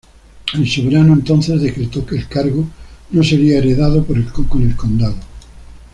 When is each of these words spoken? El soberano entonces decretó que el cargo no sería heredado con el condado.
El 0.55 0.67
soberano 0.67 1.13
entonces 1.13 1.61
decretó 1.61 2.03
que 2.03 2.15
el 2.17 2.27
cargo 2.27 2.65
no 3.11 3.23
sería 3.23 3.59
heredado 3.59 4.03
con 4.03 4.63
el 4.65 4.75
condado. 4.75 5.13